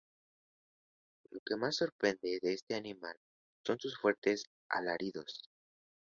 Lo 1.29 1.41
que 1.45 1.55
más 1.57 1.75
sorprende 1.75 2.39
de 2.41 2.53
este 2.53 2.73
animal 2.73 3.15
son 3.63 3.77
sus 3.79 3.99
fuertes 3.99 4.45
alaridos. 4.67 5.43